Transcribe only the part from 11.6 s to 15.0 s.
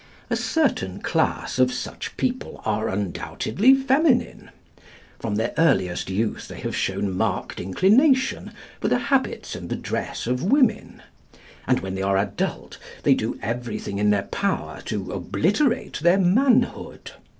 and when they are adult, they do everything in their power